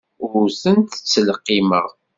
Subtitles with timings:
[0.27, 1.87] Ur tent-ttleqqimeɣ.